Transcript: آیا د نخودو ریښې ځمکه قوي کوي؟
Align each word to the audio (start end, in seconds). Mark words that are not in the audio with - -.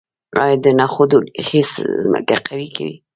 آیا 0.43 0.55
د 0.63 0.67
نخودو 0.79 1.17
ریښې 1.35 1.61
ځمکه 2.03 2.35
قوي 2.47 2.67
کوي؟ 2.75 2.95